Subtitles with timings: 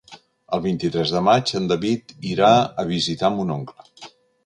[0.55, 2.53] El vint-i-tres de maig en David irà
[2.85, 4.15] a visitar mon oncle.